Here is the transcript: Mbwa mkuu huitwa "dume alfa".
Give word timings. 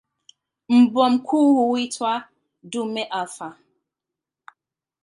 Mbwa 0.69 1.09
mkuu 1.09 1.55
huitwa 1.67 2.23
"dume 2.63 3.03
alfa". 3.03 3.57